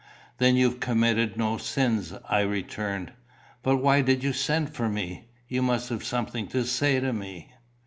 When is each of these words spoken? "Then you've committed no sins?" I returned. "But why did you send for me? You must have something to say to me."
"Then 0.39 0.55
you've 0.55 0.79
committed 0.79 1.37
no 1.37 1.57
sins?" 1.59 2.11
I 2.27 2.39
returned. 2.41 3.13
"But 3.61 3.77
why 3.77 4.01
did 4.01 4.23
you 4.23 4.33
send 4.33 4.73
for 4.73 4.89
me? 4.89 5.27
You 5.47 5.61
must 5.61 5.89
have 5.89 6.03
something 6.03 6.47
to 6.47 6.63
say 6.65 6.99
to 6.99 7.13
me." 7.13 7.53